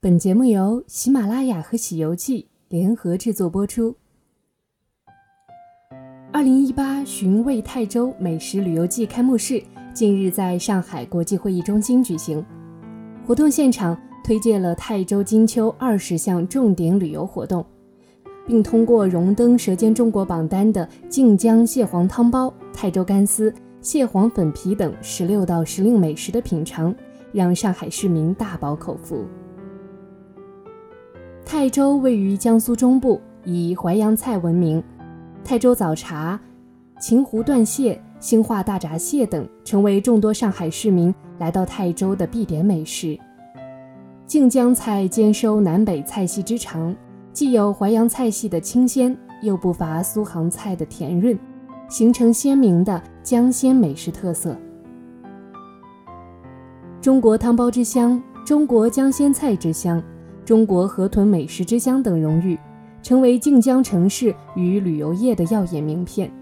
[0.00, 3.96] 本节目由喜马拉雅和《喜游记》联合制作播出。
[6.32, 9.60] 二零一八寻味泰州美食旅游季开幕式
[9.92, 12.46] 近日在上海国际会议中心举行，
[13.26, 17.66] 活动现场推介了泰州金秋二十项重点旅游活动，
[18.46, 26.94] 并通过荣登《舌尖中国》榜单的晋江蟹黄汤包、泰州干丝、蟹黄粉皮等十六道时令美食的品尝。
[27.30, 29.26] 让上海市民大饱口福。
[31.50, 34.84] 泰州位于江苏中部，以淮扬菜闻名。
[35.42, 36.38] 泰州早茶、
[37.00, 43.18] 秦湖断蟹、兴化大闸蟹等，成为众多上海市民来到泰州的必点美食。
[44.26, 46.94] 晋江菜兼收南北菜系之长，
[47.32, 51.36] 既有淮扬菜系的清鲜，又不乏苏杭菜的甜润，
[51.88, 54.54] 形成鲜明的江鲜美食特色。
[57.00, 60.02] 中国汤包之乡、中国江鲜菜之乡、
[60.48, 62.58] 中国河豚美食之乡等荣誉，
[63.02, 66.32] 成为晋江城市与旅游业的耀眼名片。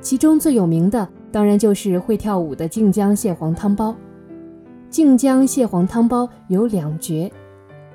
[0.00, 3.96] 其中最有名的，当然就是会跳舞的晋江蟹黄汤包。
[4.90, 7.28] 晋江蟹黄汤包有两绝：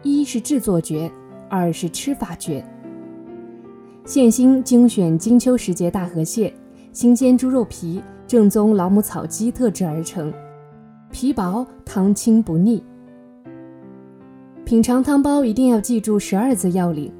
[0.04, 1.10] 一是制作绝，
[1.48, 2.62] 二是吃法绝。
[4.04, 6.54] 现心精选金秋时节大河蟹，
[6.92, 8.04] 新鲜猪肉皮。
[8.28, 10.34] 正宗老母草鸡特制而成，
[11.10, 12.84] 皮薄汤清不腻。
[14.66, 17.14] 品尝汤包一定要记住十二字要领：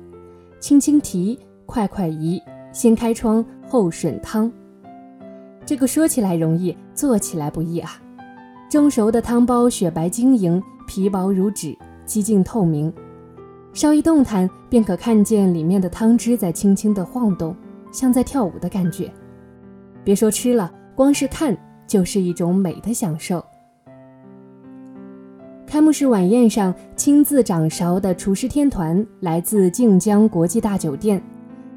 [0.60, 2.42] 轻轻提，快快移，
[2.74, 4.52] 先开窗后吮汤。
[5.64, 8.02] 这个说起来容易，做起来不易啊！
[8.68, 12.92] 蒸熟的汤包雪白晶莹，皮薄如纸，几近透明，
[13.74, 17.56] 稍一动弹便可看见里面的汤汁在轻轻地晃动，
[17.92, 19.12] 像在跳舞的感觉。
[20.04, 20.72] 别说吃了。
[20.96, 23.44] 光是看就是一种美的享受。
[25.76, 31.22] 开幕式晚宴上，亲自掌勺的厨师天团来自晋江国际大酒店、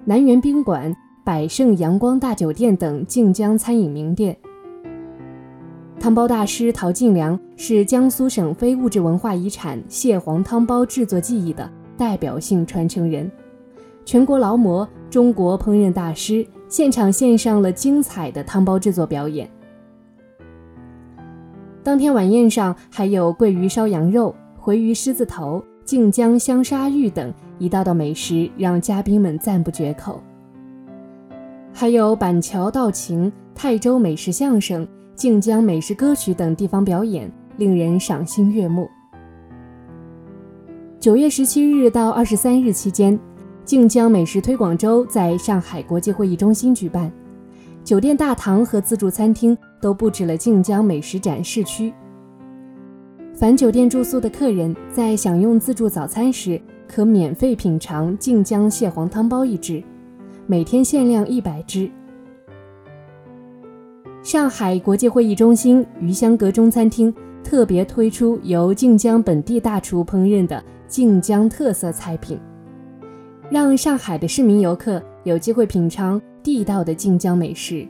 [0.04, 4.36] 南园宾馆、百盛阳光大酒店等晋江餐饮名店。
[5.98, 13.28] 汤包大师陶晋良是江苏省非物质文化遗产蟹黄汤包制作技艺的代表性传承人，
[14.04, 16.46] 全国劳模、中国烹饪大师。
[16.68, 19.50] 现场献上了精彩的汤包制作表演。
[21.88, 30.22] 当天晚宴上还有桂鱼烧羊肉、回鱼狮子头、靖江香沙芋等一道道美食，让嘉宾们赞不绝口。
[31.72, 38.86] 还有板桥道情、泰州美食相声、靖江美食歌曲等地方表演，令人赏心悦目。
[41.00, 43.18] 九月十七日到二十三日期间。
[43.64, 47.10] 靖江美食推广周在上海国际会议中心举办，
[47.82, 51.92] 酒店大堂和自助餐厅都布置了晋江美食展示区。
[53.34, 59.82] 凡酒店住宿的客人在享用自助早餐时，可免费品尝晋江蟹黄汤包一只，
[60.46, 61.88] 每天限量一百只。
[64.22, 67.14] 上海国际会议中心鱼香阁中餐厅
[67.44, 72.38] 特别推出由晋江本地大厨烹饪的晋江特色菜品。
[73.50, 77.86] 让上海的市民游客有机会品尝地道的晋江美食。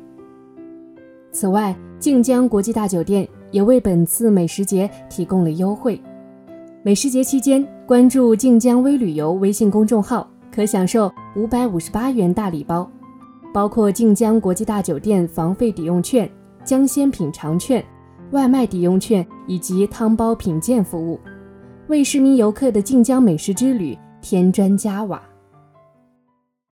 [1.30, 6.00] 此外，晋江国际大酒店也为本次美食节提供了优惠。
[6.82, 12.90] 美食节期间，关注“晋江微旅游”微信公众号，可享受五百五十八元大礼包，
[13.52, 16.28] 包括晋江国际大酒店房费抵用券、
[16.64, 17.84] 江鲜品尝券、
[18.30, 21.20] 外卖抵用券以及汤包品鉴服务，
[21.88, 25.20] 为市民游客的晋江美食之旅添砖加瓦。